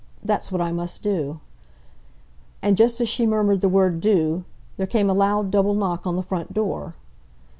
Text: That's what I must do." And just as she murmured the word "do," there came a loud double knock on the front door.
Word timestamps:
That's 0.23 0.51
what 0.51 0.61
I 0.61 0.71
must 0.71 1.03
do." 1.03 1.41
And 2.63 2.75
just 2.75 2.99
as 3.01 3.07
she 3.07 3.27
murmured 3.27 3.61
the 3.61 3.69
word 3.69 4.01
"do," 4.01 4.45
there 4.77 4.87
came 4.87 5.11
a 5.11 5.13
loud 5.13 5.51
double 5.51 5.75
knock 5.75 6.07
on 6.07 6.15
the 6.15 6.23
front 6.23 6.55
door. 6.55 6.95